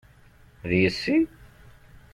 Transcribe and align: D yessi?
D 0.69 0.71
yessi? 0.81 1.17